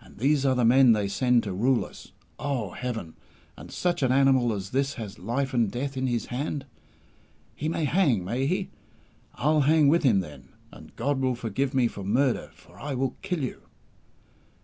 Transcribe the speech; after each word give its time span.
And 0.00 0.18
these 0.18 0.44
are 0.44 0.56
the 0.56 0.64
men 0.64 0.90
they 0.90 1.06
send 1.06 1.44
to 1.44 1.52
rule 1.52 1.84
us! 1.84 2.10
Oh, 2.36 2.70
Heaven! 2.70 3.14
And 3.56 3.70
such 3.70 4.02
an 4.02 4.10
animal 4.10 4.52
as 4.52 4.70
this 4.70 4.94
has 4.94 5.20
life 5.20 5.54
and 5.54 5.70
death 5.70 5.96
in 5.96 6.08
his 6.08 6.26
hand! 6.34 6.66
He 7.54 7.68
may 7.68 7.84
hang, 7.84 8.24
may 8.24 8.48
he? 8.48 8.70
I'll 9.36 9.60
hang 9.60 9.86
with 9.86 10.02
him, 10.02 10.18
then, 10.18 10.48
and 10.72 10.96
God 10.96 11.20
will 11.20 11.36
forgive 11.36 11.74
me 11.74 11.86
for 11.86 12.02
murder, 12.02 12.50
for 12.54 12.80
I 12.80 12.94
will 12.94 13.14
kill 13.22 13.40
you!" 13.44 13.62